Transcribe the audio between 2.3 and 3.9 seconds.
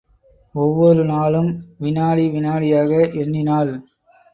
வினாடியாக எண்ணினாள்.